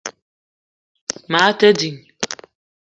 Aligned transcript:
Maa 1.31 1.51
te 1.59 1.69
ding 1.79 1.97